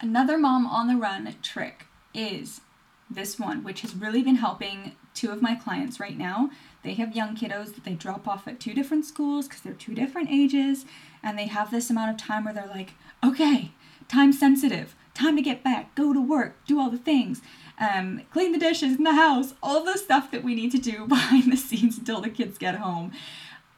Another 0.00 0.36
mom 0.36 0.66
on 0.66 0.88
the 0.88 0.96
run 0.96 1.34
trick 1.42 1.86
is 2.12 2.60
this 3.08 3.38
one, 3.38 3.64
which 3.64 3.80
has 3.80 3.94
really 3.94 4.22
been 4.22 4.36
helping 4.36 4.92
two 5.14 5.30
of 5.30 5.40
my 5.40 5.54
clients 5.54 5.98
right 5.98 6.18
now. 6.18 6.50
They 6.82 6.94
have 6.94 7.16
young 7.16 7.34
kiddos 7.34 7.74
that 7.74 7.84
they 7.84 7.94
drop 7.94 8.28
off 8.28 8.46
at 8.46 8.60
two 8.60 8.74
different 8.74 9.06
schools 9.06 9.48
because 9.48 9.62
they're 9.62 9.72
two 9.72 9.94
different 9.94 10.30
ages, 10.30 10.84
and 11.22 11.38
they 11.38 11.46
have 11.46 11.70
this 11.70 11.88
amount 11.88 12.10
of 12.10 12.16
time 12.18 12.44
where 12.44 12.52
they're 12.52 12.66
like, 12.66 12.92
okay, 13.24 13.72
time 14.06 14.32
sensitive, 14.32 14.94
time 15.14 15.34
to 15.36 15.42
get 15.42 15.64
back, 15.64 15.94
go 15.94 16.12
to 16.12 16.20
work, 16.20 16.56
do 16.66 16.78
all 16.78 16.90
the 16.90 16.98
things, 16.98 17.40
um, 17.78 18.22
clean 18.30 18.52
the 18.52 18.58
dishes 18.58 18.96
in 18.96 19.04
the 19.04 19.14
house, 19.14 19.54
all 19.62 19.82
the 19.82 19.96
stuff 19.96 20.30
that 20.30 20.44
we 20.44 20.54
need 20.54 20.72
to 20.72 20.78
do 20.78 21.06
behind 21.08 21.50
the 21.50 21.56
scenes 21.56 21.96
until 21.96 22.20
the 22.20 22.28
kids 22.28 22.58
get 22.58 22.76
home. 22.76 23.12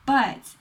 But 0.04 0.56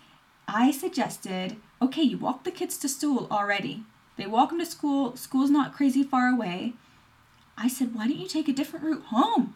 I 0.48 0.70
suggested, 0.70 1.58
okay, 1.82 2.04
you 2.04 2.20
walk 2.20 2.44
the 2.44 2.52
kids 2.52 2.78
to 2.78 2.88
school 2.88 3.28
already. 3.32 3.84
They 4.18 4.28
walk 4.28 4.50
them 4.50 4.60
to 4.60 4.66
school. 4.66 5.16
School's 5.16 5.52
not 5.52 5.76
crazy 5.76 6.04
far 6.04 6.28
away. 6.28 6.74
I 7.58 7.68
said, 7.68 7.96
why 7.96 8.08
don't 8.08 8.20
you 8.20 8.28
take 8.28 8.48
a 8.48 8.54
different 8.54 8.86
route 8.86 9.06
home? 9.06 9.56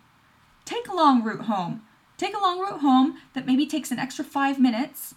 Take 0.65 0.88
a 0.88 0.96
long 0.96 1.24
route 1.24 1.46
home. 1.46 1.82
Take 2.18 2.36
a 2.36 2.41
long 2.41 2.60
route 2.60 2.82
home 2.82 3.18
that 3.34 3.46
maybe 3.46 3.65
takes 3.65 3.91
an 3.91 4.00
extra 4.00 4.24
five 4.24 4.60
minutes, 4.60 5.15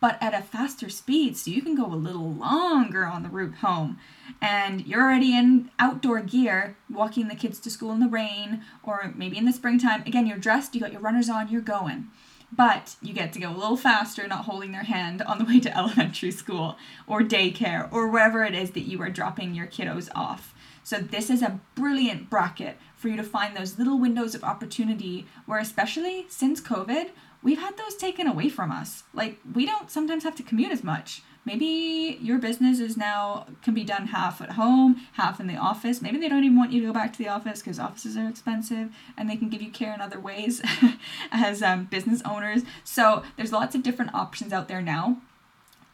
but 0.00 0.18
at 0.20 0.34
a 0.34 0.42
faster 0.42 0.88
speed 0.88 1.36
so 1.36 1.50
you 1.50 1.62
can 1.62 1.76
go 1.76 1.86
a 1.86 1.94
little 1.94 2.32
longer 2.32 3.04
on 3.04 3.22
the 3.22 3.28
route 3.28 3.56
home. 3.56 3.98
And 4.40 4.86
you're 4.86 5.02
already 5.02 5.36
in 5.36 5.70
outdoor 5.78 6.20
gear, 6.20 6.76
walking 6.90 7.28
the 7.28 7.34
kids 7.36 7.60
to 7.60 7.70
school 7.70 7.92
in 7.92 8.00
the 8.00 8.08
rain 8.08 8.62
or 8.82 9.12
maybe 9.16 9.38
in 9.38 9.44
the 9.44 9.52
springtime. 9.52 10.02
Again, 10.06 10.26
you're 10.26 10.38
dressed, 10.38 10.74
you 10.74 10.80
got 10.80 10.92
your 10.92 11.00
runners 11.00 11.28
on, 11.28 11.48
you're 11.48 11.60
going 11.60 12.08
but 12.50 12.96
you 13.02 13.12
get 13.12 13.32
to 13.32 13.40
go 13.40 13.50
a 13.50 13.56
little 13.56 13.76
faster, 13.76 14.26
not 14.26 14.46
holding 14.46 14.72
their 14.72 14.84
hand 14.84 15.22
on 15.22 15.38
the 15.38 15.44
way 15.44 15.60
to 15.60 15.76
elementary 15.76 16.30
school 16.30 16.76
or 17.06 17.22
daycare 17.22 17.92
or 17.92 18.08
wherever 18.08 18.44
it 18.44 18.54
is 18.54 18.70
that 18.72 18.88
you 18.88 19.00
are 19.02 19.10
dropping 19.10 19.54
your 19.54 19.66
kiddos 19.66 20.08
off. 20.14 20.54
So, 20.82 20.98
this 20.98 21.28
is 21.28 21.42
a 21.42 21.60
brilliant 21.74 22.30
bracket 22.30 22.78
for 22.96 23.08
you 23.08 23.16
to 23.16 23.22
find 23.22 23.54
those 23.54 23.78
little 23.78 23.98
windows 23.98 24.34
of 24.34 24.42
opportunity 24.42 25.26
where, 25.44 25.58
especially 25.58 26.24
since 26.30 26.62
COVID, 26.62 27.10
we've 27.42 27.58
had 27.58 27.76
those 27.76 27.96
taken 27.96 28.26
away 28.26 28.48
from 28.48 28.70
us. 28.70 29.04
Like, 29.14 29.38
we 29.54 29.66
don't 29.66 29.90
sometimes 29.90 30.24
have 30.24 30.36
to 30.36 30.42
commute 30.42 30.72
as 30.72 30.84
much. 30.84 31.22
Maybe 31.44 32.18
your 32.20 32.36
business 32.38 32.78
is 32.78 32.96
now 32.96 33.46
can 33.62 33.72
be 33.72 33.84
done 33.84 34.08
half 34.08 34.42
at 34.42 34.52
home, 34.52 35.06
half 35.12 35.40
in 35.40 35.46
the 35.46 35.56
office. 35.56 36.02
Maybe 36.02 36.18
they 36.18 36.28
don't 36.28 36.44
even 36.44 36.58
want 36.58 36.72
you 36.72 36.80
to 36.82 36.88
go 36.88 36.92
back 36.92 37.10
to 37.14 37.18
the 37.18 37.28
office 37.28 37.60
because 37.60 37.78
offices 37.78 38.18
are 38.18 38.28
expensive 38.28 38.90
and 39.16 39.30
they 39.30 39.36
can 39.36 39.48
give 39.48 39.62
you 39.62 39.70
care 39.70 39.94
in 39.94 40.02
other 40.02 40.20
ways 40.20 40.60
as 41.32 41.62
um, 41.62 41.86
business 41.86 42.20
owners. 42.26 42.64
So 42.84 43.22
there's 43.36 43.50
lots 43.50 43.74
of 43.74 43.82
different 43.82 44.12
options 44.14 44.52
out 44.52 44.68
there 44.68 44.82
now. 44.82 45.22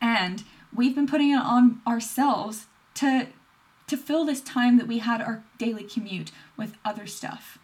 And 0.01 0.43
we've 0.75 0.95
been 0.95 1.07
putting 1.07 1.31
it 1.31 1.41
on 1.41 1.81
ourselves 1.87 2.67
to 2.95 3.29
to 3.87 3.97
fill 3.99 4.25
this 4.25 4.41
time 4.41 4.79
that 4.79 4.89
we 4.89 4.99
had 4.99 5.21
our 5.21 5.45
daily 5.59 5.85
commute 5.85 6.33
with 6.57 6.75
other 6.85 7.07
stuff. 7.07 7.59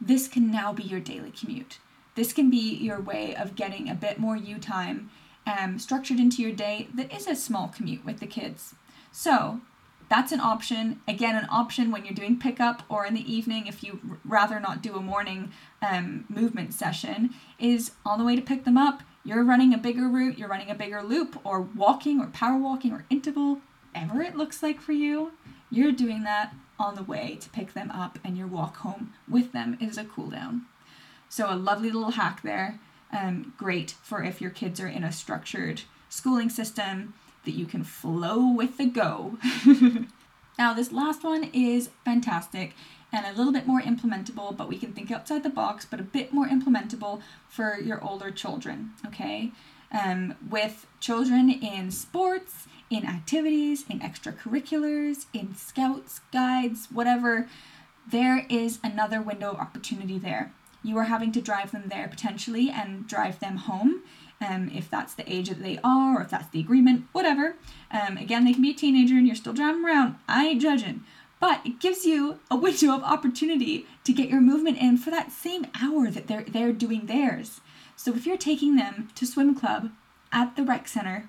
This 0.00 0.26
can 0.26 0.50
now 0.50 0.72
be 0.72 0.82
your 0.82 1.00
daily 1.00 1.30
commute. 1.30 1.78
This 2.16 2.32
can 2.32 2.50
be 2.50 2.74
your 2.74 3.00
way 3.00 3.36
of 3.36 3.54
getting 3.54 3.88
a 3.88 3.94
bit 3.94 4.18
more 4.18 4.36
you 4.36 4.58
time 4.58 5.10
um, 5.46 5.78
structured 5.78 6.18
into 6.18 6.42
your 6.42 6.52
day 6.52 6.88
that 6.94 7.14
is 7.14 7.26
a 7.26 7.36
small 7.36 7.68
commute 7.68 8.04
with 8.04 8.18
the 8.18 8.26
kids. 8.26 8.74
So 9.12 9.60
that's 10.08 10.32
an 10.32 10.40
option. 10.40 11.00
Again, 11.06 11.36
an 11.36 11.46
option 11.50 11.90
when 11.90 12.04
you're 12.04 12.14
doing 12.14 12.38
pickup 12.38 12.82
or 12.88 13.06
in 13.06 13.14
the 13.14 13.32
evening 13.32 13.66
if 13.66 13.82
you 13.82 14.18
rather 14.24 14.58
not 14.58 14.82
do 14.82 14.96
a 14.96 15.00
morning 15.00 15.52
um, 15.82 16.24
movement 16.28 16.74
session 16.74 17.30
is 17.58 17.92
on 18.04 18.18
the 18.18 18.24
way 18.24 18.34
to 18.34 18.42
pick 18.42 18.64
them 18.64 18.78
up. 18.78 19.02
You're 19.24 19.44
running 19.44 19.74
a 19.74 19.78
bigger 19.78 20.08
route, 20.08 20.38
you're 20.38 20.48
running 20.48 20.70
a 20.70 20.74
bigger 20.74 21.02
loop, 21.02 21.38
or 21.44 21.60
walking, 21.60 22.20
or 22.20 22.26
power 22.26 22.56
walking, 22.56 22.92
or 22.92 23.04
interval, 23.10 23.60
whatever 23.92 24.22
it 24.22 24.36
looks 24.36 24.62
like 24.62 24.80
for 24.80 24.92
you. 24.92 25.32
You're 25.68 25.90
doing 25.90 26.22
that 26.22 26.54
on 26.78 26.94
the 26.94 27.02
way 27.02 27.36
to 27.40 27.50
pick 27.50 27.72
them 27.72 27.90
up, 27.90 28.20
and 28.22 28.36
your 28.36 28.46
walk 28.46 28.76
home 28.78 29.14
with 29.28 29.50
them 29.50 29.76
is 29.80 29.98
a 29.98 30.04
cool 30.04 30.30
down. 30.30 30.66
So, 31.28 31.52
a 31.52 31.56
lovely 31.56 31.90
little 31.90 32.12
hack 32.12 32.42
there 32.42 32.78
um, 33.12 33.54
great 33.56 33.92
for 34.02 34.22
if 34.22 34.40
your 34.40 34.50
kids 34.50 34.80
are 34.80 34.88
in 34.88 35.04
a 35.04 35.12
structured 35.12 35.82
schooling 36.08 36.50
system 36.50 37.14
that 37.44 37.52
you 37.52 37.66
can 37.66 37.84
flow 37.84 38.52
with 38.52 38.76
the 38.76 38.86
go. 38.86 39.38
now, 40.58 40.74
this 40.74 40.92
last 40.92 41.22
one 41.22 41.44
is 41.52 41.90
fantastic 42.04 42.74
and 43.12 43.24
a 43.24 43.32
little 43.32 43.52
bit 43.52 43.66
more 43.66 43.80
implementable, 43.80 44.56
but 44.56 44.68
we 44.68 44.76
can 44.76 44.92
think 44.92 45.10
outside 45.10 45.42
the 45.42 45.50
box, 45.50 45.86
but 45.88 46.00
a 46.00 46.04
bit 46.04 46.32
more 46.32 46.48
implementable 46.48 47.22
for 47.48 47.78
your 47.78 48.02
older 48.04 48.30
children, 48.30 48.90
okay? 49.06 49.52
Um, 49.92 50.34
with 50.50 50.86
children 50.98 51.48
in 51.50 51.92
sports, 51.92 52.66
in 52.90 53.06
activities, 53.06 53.84
in 53.88 54.00
extracurriculars, 54.00 55.26
in 55.32 55.54
scouts, 55.54 56.20
guides, 56.32 56.88
whatever, 56.90 57.48
there 58.10 58.44
is 58.48 58.80
another 58.82 59.20
window 59.22 59.52
of 59.52 59.58
opportunity 59.58 60.18
there 60.18 60.52
you 60.86 60.96
are 60.98 61.04
having 61.04 61.32
to 61.32 61.40
drive 61.40 61.72
them 61.72 61.88
there 61.88 62.08
potentially 62.08 62.70
and 62.70 63.06
drive 63.06 63.40
them 63.40 63.56
home. 63.56 64.02
Um, 64.40 64.70
if 64.74 64.90
that's 64.90 65.14
the 65.14 65.30
age 65.32 65.48
that 65.48 65.62
they 65.62 65.78
are, 65.82 66.18
or 66.18 66.22
if 66.22 66.30
that's 66.30 66.50
the 66.50 66.60
agreement, 66.60 67.06
whatever. 67.12 67.56
Um, 67.90 68.18
again, 68.18 68.44
they 68.44 68.52
can 68.52 68.60
be 68.60 68.70
a 68.70 68.74
teenager 68.74 69.14
and 69.14 69.26
you're 69.26 69.34
still 69.34 69.54
driving 69.54 69.84
around. 69.84 70.16
I 70.28 70.48
ain't 70.48 70.60
judging. 70.62 71.04
But 71.40 71.60
it 71.64 71.80
gives 71.80 72.04
you 72.04 72.38
a 72.50 72.56
window 72.66 72.94
of 72.94 73.02
opportunity 73.02 73.86
to 74.04 74.12
get 74.12 74.28
your 74.28 74.40
movement 74.40 74.78
in 74.78 74.98
for 74.98 75.10
that 75.10 75.32
same 75.32 75.66
hour 75.80 76.10
that 76.10 76.26
they're, 76.26 76.44
they're 76.44 76.72
doing 76.72 77.06
theirs. 77.06 77.60
So 77.96 78.14
if 78.14 78.26
you're 78.26 78.36
taking 78.36 78.76
them 78.76 79.08
to 79.14 79.26
swim 79.26 79.54
club 79.54 79.90
at 80.32 80.54
the 80.54 80.64
rec 80.64 80.86
center, 80.86 81.28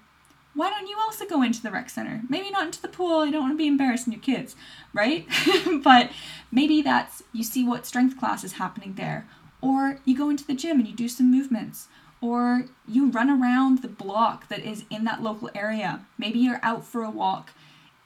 why 0.57 0.71
don't 0.71 0.87
you 0.87 0.97
also 0.99 1.25
go 1.25 1.43
into 1.43 1.61
the 1.61 1.69
rec 1.69 1.87
center? 1.87 2.23
Maybe 2.29 2.49
not 2.49 2.65
into 2.65 2.81
the 2.81 2.87
pool, 2.87 3.25
you 3.25 3.31
don't 3.31 3.43
want 3.43 3.53
to 3.53 3.57
be 3.57 3.67
embarrassing 3.67 4.11
your 4.11 4.21
kids, 4.21 4.55
right? 4.91 5.27
but 5.83 6.11
maybe 6.51 6.81
that's 6.81 7.21
you 7.31 7.43
see 7.43 7.63
what 7.63 7.85
strength 7.85 8.17
class 8.17 8.43
is 8.43 8.53
happening 8.53 8.95
there, 8.95 9.27
or 9.61 9.99
you 10.05 10.17
go 10.17 10.29
into 10.29 10.45
the 10.45 10.53
gym 10.53 10.79
and 10.79 10.87
you 10.87 10.95
do 10.95 11.07
some 11.07 11.31
movements. 11.31 11.87
Or 12.19 12.65
you 12.87 13.09
run 13.11 13.29
around 13.29 13.81
the 13.81 13.87
block 13.87 14.47
that 14.49 14.65
is 14.65 14.85
in 14.89 15.03
that 15.03 15.21
local 15.21 15.51
area. 15.53 16.05
Maybe 16.17 16.39
you're 16.39 16.59
out 16.63 16.83
for 16.83 17.03
a 17.03 17.11
walk 17.11 17.51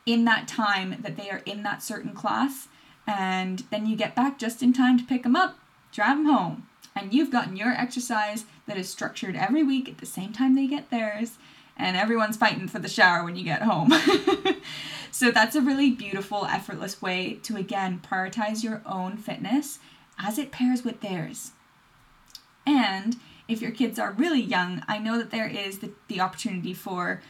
in 0.05 0.25
that 0.25 0.48
time 0.48 0.98
that 1.01 1.15
they 1.15 1.29
are 1.29 1.41
in 1.46 1.63
that 1.63 1.81
certain 1.81 2.13
class. 2.13 2.67
And 3.08 3.63
then 3.72 3.86
you 3.86 3.96
get 3.96 4.15
back 4.15 4.38
just 4.38 4.62
in 4.62 4.74
time 4.74 4.98
to 4.98 5.05
pick 5.05 5.24
them 5.24 5.36
up, 5.36 5.58
drive 5.93 6.17
them 6.17 6.25
home. 6.25 6.67
And 6.93 7.13
you've 7.13 7.31
gotten 7.31 7.55
your 7.55 7.72
exercise 7.72 8.46
that 8.67 8.77
is 8.77 8.89
structured 8.89 9.36
every 9.36 9.63
week 9.63 9.88
at 9.88 10.00
the 10.00 10.05
same 10.05 10.34
time 10.34 10.55
they 10.55 10.67
get 10.67 10.89
theirs. 10.89 11.38
And 11.77 11.96
everyone's 11.96 12.38
fighting 12.38 12.67
for 12.67 12.79
the 12.79 12.89
shower 12.89 13.24
when 13.24 13.38
you 13.38 13.46
get 13.46 13.62
home. 13.62 13.93
so 15.12 15.31
that's 15.31 15.55
a 15.55 15.62
really 15.62 15.89
beautiful, 15.89 16.46
effortless 16.46 17.01
way 17.01 17.39
to 17.43 17.55
again 17.55 18.01
prioritize 18.05 18.62
your 18.62 18.81
own 18.86 19.15
fitness 19.15 19.79
as 20.21 20.37
it 20.37 20.51
pairs 20.51 20.83
with 20.83 21.01
theirs. 21.01 21.51
And 22.65 23.17
if 23.47 23.61
your 23.61 23.71
kids 23.71 23.99
are 23.99 24.11
really 24.11 24.41
young, 24.41 24.83
I 24.87 24.97
know 24.97 25.17
that 25.17 25.31
there 25.31 25.47
is 25.47 25.79
the, 25.79 25.91
the 26.07 26.21
opportunity 26.21 26.73
for 26.73 27.21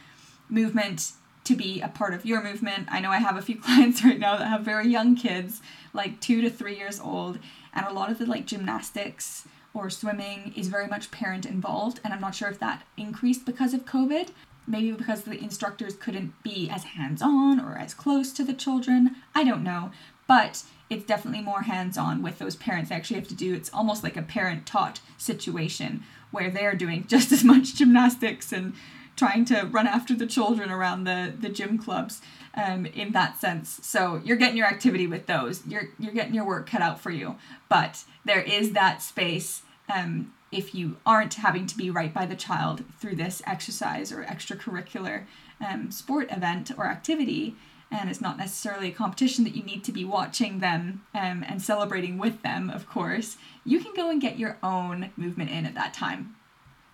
movement 0.48 1.12
to 1.44 1.56
be 1.56 1.80
a 1.80 1.88
part 1.88 2.14
of 2.14 2.24
your 2.24 2.42
movement. 2.42 2.86
I 2.90 3.00
know 3.00 3.10
I 3.10 3.18
have 3.18 3.36
a 3.36 3.42
few 3.42 3.56
clients 3.60 4.04
right 4.04 4.18
now 4.18 4.36
that 4.36 4.46
have 4.46 4.62
very 4.62 4.88
young 4.88 5.16
kids, 5.16 5.60
like 5.92 6.20
two 6.20 6.40
to 6.42 6.50
three 6.50 6.76
years 6.76 7.00
old, 7.00 7.38
and 7.74 7.86
a 7.86 7.92
lot 7.92 8.10
of 8.10 8.18
the 8.18 8.26
like 8.26 8.46
gymnastics 8.46 9.46
or 9.74 9.88
swimming 9.88 10.52
is 10.54 10.68
very 10.68 10.86
much 10.86 11.10
parent 11.10 11.46
involved. 11.46 12.00
And 12.04 12.12
I'm 12.12 12.20
not 12.20 12.34
sure 12.34 12.48
if 12.48 12.58
that 12.60 12.82
increased 12.96 13.46
because 13.46 13.72
of 13.74 13.86
COVID. 13.86 14.30
Maybe 14.64 14.92
because 14.92 15.22
the 15.22 15.36
instructors 15.36 15.96
couldn't 15.96 16.40
be 16.44 16.70
as 16.70 16.84
hands 16.84 17.20
on 17.20 17.58
or 17.58 17.76
as 17.76 17.94
close 17.94 18.32
to 18.34 18.44
the 18.44 18.52
children. 18.52 19.16
I 19.34 19.42
don't 19.42 19.64
know. 19.64 19.90
But 20.26 20.62
it's 20.90 21.04
definitely 21.04 21.42
more 21.42 21.62
hands 21.62 21.96
on 21.96 22.22
with 22.22 22.38
those 22.38 22.56
parents. 22.56 22.90
They 22.90 22.96
actually 22.96 23.18
have 23.18 23.28
to 23.28 23.34
do 23.34 23.54
it's 23.54 23.72
almost 23.72 24.02
like 24.02 24.16
a 24.16 24.22
parent 24.22 24.66
taught 24.66 25.00
situation 25.18 26.04
where 26.30 26.50
they're 26.50 26.74
doing 26.74 27.06
just 27.08 27.32
as 27.32 27.44
much 27.44 27.74
gymnastics 27.74 28.52
and 28.52 28.74
trying 29.16 29.44
to 29.44 29.68
run 29.70 29.86
after 29.86 30.14
the 30.14 30.26
children 30.26 30.70
around 30.70 31.04
the, 31.04 31.32
the 31.38 31.48
gym 31.48 31.78
clubs 31.78 32.20
um, 32.54 32.86
in 32.86 33.12
that 33.12 33.38
sense. 33.38 33.78
So 33.82 34.20
you're 34.24 34.36
getting 34.36 34.56
your 34.56 34.66
activity 34.66 35.06
with 35.06 35.26
those. 35.26 35.66
You're 35.66 35.90
you're 35.98 36.14
getting 36.14 36.34
your 36.34 36.46
work 36.46 36.68
cut 36.68 36.82
out 36.82 37.00
for 37.00 37.10
you. 37.10 37.36
But 37.68 38.04
there 38.24 38.40
is 38.40 38.72
that 38.72 39.02
space 39.02 39.62
um, 39.94 40.32
if 40.50 40.74
you 40.74 40.96
aren't 41.06 41.34
having 41.34 41.66
to 41.66 41.76
be 41.76 41.90
right 41.90 42.12
by 42.12 42.26
the 42.26 42.36
child 42.36 42.84
through 42.98 43.16
this 43.16 43.42
exercise 43.46 44.12
or 44.12 44.24
extracurricular 44.24 45.24
um, 45.66 45.90
sport 45.90 46.30
event 46.30 46.70
or 46.76 46.86
activity 46.86 47.56
and 47.92 48.08
it's 48.08 48.20
not 48.20 48.38
necessarily 48.38 48.88
a 48.88 48.92
competition 48.92 49.44
that 49.44 49.54
you 49.54 49.62
need 49.62 49.84
to 49.84 49.92
be 49.92 50.04
watching 50.04 50.60
them 50.60 51.04
um, 51.14 51.44
and 51.46 51.60
celebrating 51.60 52.18
with 52.18 52.42
them, 52.42 52.70
of 52.70 52.88
course, 52.88 53.36
you 53.64 53.80
can 53.80 53.92
go 53.94 54.10
and 54.10 54.20
get 54.20 54.38
your 54.38 54.58
own 54.62 55.10
movement 55.16 55.50
in 55.50 55.66
at 55.66 55.74
that 55.74 55.92
time. 55.92 56.34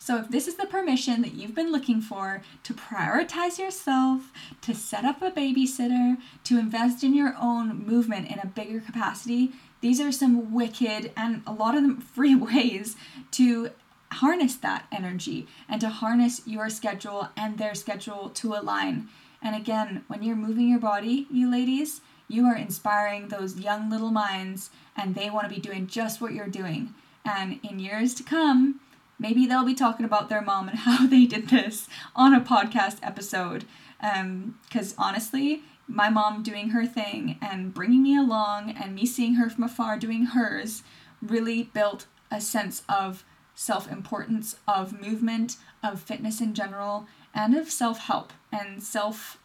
So, 0.01 0.17
if 0.19 0.29
this 0.29 0.47
is 0.47 0.57
the 0.57 0.67
permission 0.67 1.23
that 1.23 1.35
you've 1.35 1.55
been 1.55 1.73
looking 1.73 2.01
for 2.01 2.43
to 2.63 2.75
prioritize 2.75 3.59
yourself, 3.59 4.33
to 4.63 4.75
set 4.75 5.05
up 5.05 5.23
a 5.23 5.31
babysitter, 5.31 6.17
to 6.45 6.59
invest 6.59 7.03
in 7.03 7.15
your 7.15 7.35
own 7.41 7.85
movement 7.85 8.31
in 8.31 8.39
a 8.39 8.47
bigger 8.47 8.81
capacity, 8.81 9.53
these 9.81 10.01
are 10.01 10.13
some 10.13 10.53
wicked 10.53 11.13
and 11.17 11.43
a 11.47 11.53
lot 11.53 11.75
of 11.77 11.83
them 11.83 12.01
free 12.15 12.35
ways 12.35 12.97
to 13.33 13.71
harness 14.13 14.57
that 14.57 14.87
energy 14.91 15.47
and 15.69 15.81
to 15.81 15.89
harness 15.89 16.43
your 16.47 16.71
schedule 16.71 17.29
and 17.37 17.59
their 17.59 17.75
schedule 17.75 18.31
to 18.31 18.55
align. 18.55 19.09
And 19.43 19.55
again, 19.55 20.05
when 20.09 20.23
you're 20.23 20.37
moving 20.37 20.69
your 20.69 20.81
body, 20.81 21.27
you 21.31 21.51
ladies, 21.51 22.01
you 22.29 22.45
are 22.45 22.57
inspiring 22.57 23.29
those 23.29 23.59
young 23.59 23.89
little 23.89 24.11
minds, 24.11 24.71
and 24.97 25.15
they 25.15 25.31
want 25.31 25.49
to 25.49 25.55
be 25.55 25.61
doing 25.61 25.87
just 25.87 26.21
what 26.21 26.35
you're 26.35 26.49
doing. 26.49 26.95
And 27.25 27.61
in 27.63 27.79
years 27.79 28.15
to 28.15 28.23
come, 28.23 28.81
maybe 29.19 29.47
they'll 29.47 29.65
be 29.65 29.75
talking 29.75 30.05
about 30.05 30.29
their 30.29 30.43
mom 30.43 30.69
and 30.69 30.79
how 30.81 31.07
they 31.07 31.25
did 31.25 31.49
this 31.49 31.89
on 32.15 32.35
a 32.35 32.41
podcast 32.41 32.99
episode. 33.03 33.65
Because 34.01 34.93
um, 34.93 34.99
honestly, 34.99 35.63
my 35.87 36.11
mom 36.11 36.43
doing 36.43 36.71
her 36.71 36.87
thing 36.87 37.39
and 37.41 37.73
bringing 37.73 38.03
me 38.03 38.17
along, 38.17 38.71
and 38.71 38.95
me 38.95 39.07
seeing 39.07 39.35
her 39.35 39.49
from 39.49 39.65
afar 39.65 39.99
doing 39.99 40.27
hers, 40.27 40.83
really 41.23 41.65
built 41.65 42.07
a 42.31 42.41
sense 42.41 42.83
of 42.89 43.25
self 43.55 43.91
importance, 43.91 44.57
of 44.69 45.01
movement, 45.01 45.57
of 45.83 46.01
fitness 46.01 46.41
in 46.41 46.55
general, 46.55 47.07
and 47.35 47.57
of 47.57 47.71
self 47.71 47.99
help 48.01 48.33
and 48.53 48.83
self 48.83 49.39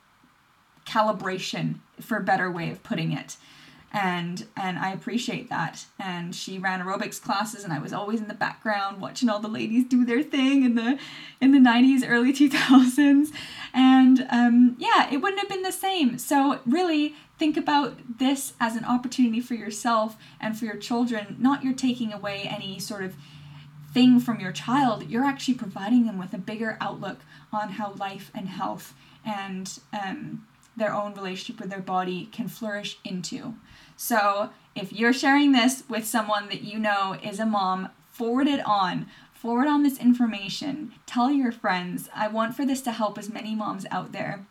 calibration, 0.85 1.75
for 2.01 2.17
a 2.17 2.21
better 2.23 2.51
way 2.51 2.69
of 2.69 2.83
putting 2.83 3.11
it. 3.13 3.37
and 3.93 4.47
and 4.57 4.79
I 4.79 4.91
appreciate 4.91 5.49
that. 5.49 5.85
And 5.99 6.35
she 6.35 6.57
ran 6.57 6.81
aerobics 6.81 7.21
classes, 7.21 7.63
and 7.63 7.71
I 7.71 7.79
was 7.79 7.93
always 7.93 8.19
in 8.19 8.27
the 8.27 8.33
background 8.33 8.99
watching 8.99 9.29
all 9.29 9.39
the 9.39 9.47
ladies 9.47 9.85
do 9.85 10.03
their 10.03 10.23
thing 10.23 10.63
in 10.65 10.75
the 10.75 10.97
in 11.39 11.51
the 11.51 11.59
'90s, 11.59 12.03
early 12.07 12.33
2000s, 12.33 13.27
and 13.73 14.25
um, 14.31 14.75
yeah, 14.79 15.09
it 15.11 15.17
wouldn't 15.17 15.39
have 15.39 15.49
been 15.49 15.61
the 15.61 15.71
same. 15.71 16.17
So 16.17 16.59
really 16.65 17.15
think 17.37 17.55
about 17.57 18.17
this 18.19 18.53
as 18.59 18.75
an 18.75 18.83
opportunity 18.85 19.41
for 19.41 19.53
yourself 19.53 20.15
and 20.41 20.57
for 20.57 20.65
your 20.65 20.77
children. 20.77 21.35
Not 21.39 21.63
you're 21.63 21.73
taking 21.73 22.11
away 22.13 22.43
any 22.43 22.79
sort 22.79 23.03
of 23.03 23.15
thing 23.93 24.19
from 24.19 24.39
your 24.39 24.51
child. 24.51 25.09
You're 25.09 25.25
actually 25.25 25.53
providing 25.53 26.05
them 26.05 26.17
with 26.17 26.33
a 26.33 26.37
bigger 26.37 26.77
outlook 26.81 27.19
on 27.51 27.69
how 27.69 27.93
life 27.93 28.31
and 28.33 28.47
health 28.47 28.93
and 29.25 29.79
um, 29.93 30.47
their 30.75 30.93
own 30.93 31.13
relationship 31.13 31.61
with 31.61 31.69
their 31.69 31.81
body 31.81 32.27
can 32.31 32.47
flourish 32.47 32.97
into. 33.03 33.53
So 33.95 34.49
if 34.75 34.91
you're 34.91 35.13
sharing 35.13 35.51
this 35.51 35.83
with 35.87 36.05
someone 36.05 36.49
that 36.49 36.63
you 36.63 36.79
know 36.79 37.17
is 37.23 37.39
a 37.39 37.45
mom, 37.45 37.89
forward 38.11 38.47
it 38.47 38.65
on. 38.65 39.07
Forward 39.33 39.67
on 39.67 39.83
this 39.83 39.99
information. 39.99 40.93
Tell 41.05 41.31
your 41.31 41.51
friends. 41.51 42.09
I 42.15 42.27
want 42.27 42.55
for 42.55 42.65
this 42.65 42.81
to 42.83 42.91
help 42.91 43.17
as 43.17 43.29
many 43.29 43.55
moms 43.55 43.85
out 43.91 44.11
there 44.11 44.45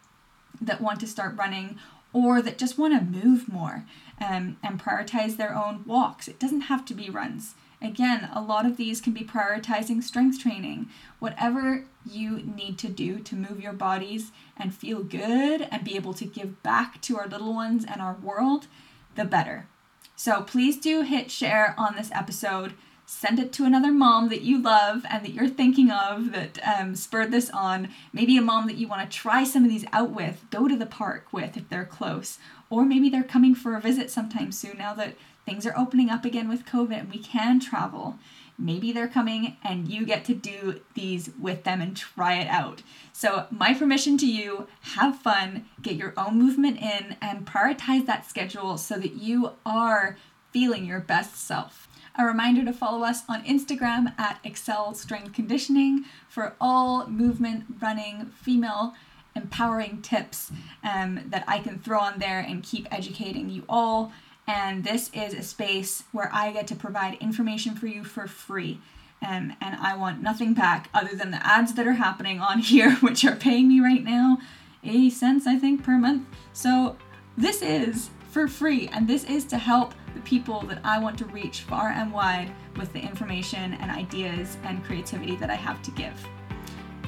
that 0.60 0.80
want 0.80 1.00
to 1.00 1.06
start 1.06 1.36
running 1.36 1.78
or 2.12 2.42
that 2.42 2.58
just 2.58 2.78
want 2.78 2.94
to 2.94 3.18
move 3.18 3.48
more 3.48 3.86
um, 4.20 4.58
and 4.62 4.80
prioritize 4.80 5.36
their 5.36 5.54
own 5.54 5.82
walks. 5.86 6.28
It 6.28 6.38
doesn't 6.38 6.62
have 6.62 6.84
to 6.86 6.94
be 6.94 7.08
runs. 7.08 7.54
Again, 7.82 8.28
a 8.32 8.40
lot 8.40 8.64
of 8.64 8.76
these 8.76 9.00
can 9.00 9.12
be 9.12 9.24
prioritizing 9.24 10.02
strength 10.04 10.40
training. 10.40 10.88
Whatever 11.18 11.84
you 12.08 12.38
need 12.38 12.78
to 12.78 12.88
do 12.88 13.18
to 13.18 13.34
move 13.34 13.60
your 13.60 13.72
bodies 13.72 14.30
and 14.56 14.72
feel 14.72 15.02
good 15.02 15.66
and 15.70 15.84
be 15.84 15.96
able 15.96 16.14
to 16.14 16.24
give 16.24 16.62
back 16.62 17.00
to 17.02 17.18
our 17.18 17.26
little 17.26 17.52
ones 17.52 17.84
and 17.84 18.00
our 18.00 18.14
world, 18.14 18.68
the 19.16 19.24
better. 19.24 19.66
So 20.14 20.42
please 20.42 20.78
do 20.78 21.02
hit 21.02 21.30
share 21.30 21.74
on 21.76 21.96
this 21.96 22.10
episode. 22.12 22.74
Send 23.04 23.40
it 23.40 23.52
to 23.54 23.64
another 23.64 23.90
mom 23.90 24.28
that 24.28 24.42
you 24.42 24.62
love 24.62 25.04
and 25.10 25.24
that 25.24 25.32
you're 25.32 25.48
thinking 25.48 25.90
of 25.90 26.30
that 26.30 26.60
um, 26.64 26.94
spurred 26.94 27.32
this 27.32 27.50
on. 27.50 27.88
Maybe 28.12 28.36
a 28.36 28.42
mom 28.42 28.68
that 28.68 28.76
you 28.76 28.86
want 28.86 29.10
to 29.10 29.16
try 29.16 29.42
some 29.42 29.64
of 29.64 29.70
these 29.70 29.84
out 29.92 30.10
with, 30.10 30.44
go 30.50 30.68
to 30.68 30.76
the 30.76 30.86
park 30.86 31.32
with 31.32 31.56
if 31.56 31.68
they're 31.68 31.84
close. 31.84 32.38
Or 32.70 32.84
maybe 32.84 33.10
they're 33.10 33.24
coming 33.24 33.56
for 33.56 33.76
a 33.76 33.80
visit 33.80 34.10
sometime 34.10 34.52
soon 34.52 34.78
now 34.78 34.94
that 34.94 35.16
things 35.44 35.66
are 35.66 35.76
opening 35.76 36.10
up 36.10 36.24
again 36.24 36.48
with 36.48 36.66
COVID 36.66 37.00
and 37.00 37.10
we 37.10 37.18
can 37.18 37.60
travel. 37.60 38.18
Maybe 38.58 38.92
they're 38.92 39.08
coming 39.08 39.56
and 39.64 39.88
you 39.88 40.06
get 40.06 40.24
to 40.26 40.34
do 40.34 40.80
these 40.94 41.30
with 41.40 41.64
them 41.64 41.80
and 41.80 41.96
try 41.96 42.34
it 42.34 42.48
out. 42.48 42.82
So, 43.12 43.46
my 43.50 43.74
permission 43.74 44.18
to 44.18 44.26
you 44.26 44.68
have 44.82 45.18
fun, 45.18 45.66
get 45.80 45.96
your 45.96 46.12
own 46.16 46.38
movement 46.38 46.78
in, 46.80 47.16
and 47.20 47.46
prioritize 47.46 48.06
that 48.06 48.28
schedule 48.28 48.78
so 48.78 48.98
that 48.98 49.14
you 49.14 49.52
are 49.64 50.16
feeling 50.52 50.84
your 50.84 51.00
best 51.00 51.36
self. 51.36 51.88
A 52.16 52.26
reminder 52.26 52.64
to 52.64 52.74
follow 52.74 53.04
us 53.04 53.22
on 53.26 53.42
Instagram 53.44 54.18
at 54.18 54.38
ACCEL 54.44 54.94
Strength 54.94 55.32
Conditioning 55.32 56.04
for 56.28 56.54
all 56.60 57.06
movement, 57.06 57.64
running, 57.80 58.26
female 58.26 58.94
empowering 59.34 60.02
tips 60.02 60.52
um, 60.84 61.20
that 61.26 61.44
I 61.48 61.58
can 61.58 61.78
throw 61.78 61.98
on 62.00 62.18
there 62.18 62.40
and 62.40 62.62
keep 62.62 62.86
educating 62.90 63.48
you 63.48 63.64
all 63.68 64.12
and 64.46 64.84
this 64.84 65.10
is 65.14 65.34
a 65.34 65.42
space 65.42 66.04
where 66.12 66.30
I 66.32 66.52
get 66.52 66.66
to 66.68 66.76
provide 66.76 67.14
information 67.14 67.74
for 67.74 67.86
you 67.86 68.04
for 68.04 68.26
free. 68.26 68.80
Um, 69.24 69.54
and 69.60 69.76
I 69.76 69.96
want 69.96 70.20
nothing 70.20 70.52
back 70.52 70.90
other 70.92 71.14
than 71.14 71.30
the 71.30 71.46
ads 71.46 71.74
that 71.74 71.86
are 71.86 71.92
happening 71.92 72.40
on 72.40 72.58
here, 72.60 72.96
which 72.96 73.24
are 73.24 73.36
paying 73.36 73.68
me 73.68 73.80
right 73.80 74.02
now 74.02 74.38
80 74.84 75.10
cents, 75.10 75.46
I 75.46 75.56
think, 75.56 75.84
per 75.84 75.96
month. 75.96 76.26
So 76.52 76.96
this 77.36 77.62
is 77.62 78.10
for 78.30 78.48
free, 78.48 78.88
and 78.88 79.06
this 79.06 79.24
is 79.24 79.44
to 79.46 79.58
help 79.58 79.94
the 80.14 80.20
people 80.22 80.62
that 80.62 80.80
I 80.84 80.98
want 80.98 81.18
to 81.18 81.24
reach 81.26 81.60
far 81.60 81.88
and 81.90 82.12
wide 82.12 82.52
with 82.76 82.92
the 82.92 83.00
information 83.00 83.74
and 83.74 83.90
ideas 83.90 84.56
and 84.64 84.84
creativity 84.84 85.36
that 85.36 85.50
I 85.50 85.54
have 85.54 85.82
to 85.82 85.90
give. 85.92 86.14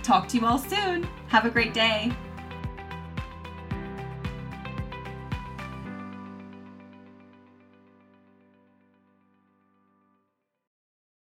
Talk 0.02 0.28
to 0.28 0.38
you 0.38 0.46
all 0.46 0.58
soon. 0.58 1.08
Have 1.28 1.46
a 1.46 1.50
great 1.50 1.74
day. 1.74 2.12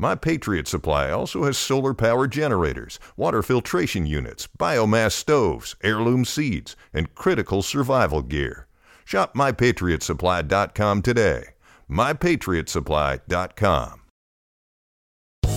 My 0.00 0.14
Patriot 0.14 0.66
Supply 0.66 1.10
also 1.10 1.44
has 1.44 1.58
solar 1.58 1.92
power 1.92 2.26
generators, 2.26 2.98
water 3.18 3.42
filtration 3.42 4.06
units, 4.06 4.48
biomass 4.58 5.12
stoves, 5.12 5.76
heirloom 5.82 6.24
seeds, 6.24 6.74
and 6.94 7.14
critical 7.14 7.60
survival 7.60 8.22
gear. 8.22 8.66
Shop 9.04 9.34
MyPatriotSupply.com 9.34 11.02
today. 11.02 11.48
MyPatriotSupply.com. 11.90 14.00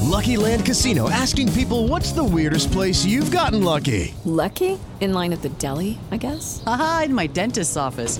Lucky 0.01 0.35
Land 0.35 0.65
Casino 0.65 1.09
asking 1.09 1.53
people 1.53 1.87
what's 1.87 2.11
the 2.11 2.23
weirdest 2.23 2.73
place 2.73 3.05
you've 3.05 3.31
gotten 3.31 3.63
lucky? 3.63 4.13
Lucky? 4.25 4.77
In 4.99 5.13
line 5.13 5.31
at 5.31 5.41
the 5.41 5.49
deli, 5.49 5.97
I 6.11 6.17
guess? 6.17 6.61
Aha, 6.67 7.03
in 7.05 7.13
my 7.13 7.27
dentist's 7.27 7.77
office. 7.77 8.19